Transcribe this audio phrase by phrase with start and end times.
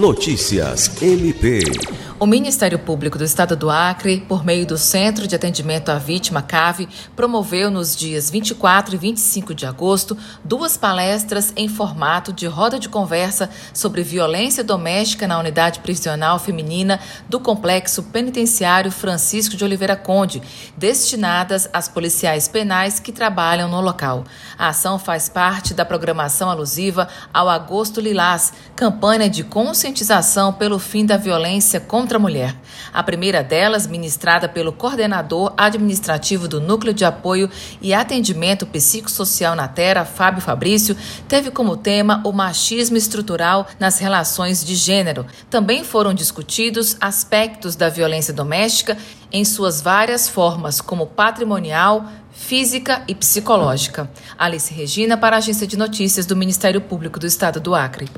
[0.00, 1.62] Notícias MP.
[2.22, 6.42] O Ministério Público do Estado do Acre, por meio do Centro de Atendimento à Vítima
[6.42, 12.78] CAVE, promoveu nos dias 24 e 25 de agosto duas palestras em formato de roda
[12.78, 19.96] de conversa sobre violência doméstica na unidade prisional feminina do Complexo Penitenciário Francisco de Oliveira
[19.96, 20.42] Conde,
[20.76, 24.24] destinadas às policiais penais que trabalham no local.
[24.58, 31.06] A ação faz parte da programação alusiva ao Agosto Lilás, campanha de conscientização pelo fim
[31.06, 32.56] da violência contra contra a mulher.
[32.92, 37.48] A primeira delas, ministrada pelo coordenador administrativo do Núcleo de Apoio
[37.80, 40.96] e Atendimento Psicossocial na Terra, Fábio Fabrício,
[41.28, 45.24] teve como tema o machismo estrutural nas relações de gênero.
[45.48, 48.98] Também foram discutidos aspectos da violência doméstica
[49.30, 54.10] em suas várias formas, como patrimonial, física e psicológica.
[54.36, 58.08] Alice Regina, para a Agência de Notícias do Ministério Público do Estado do Acre.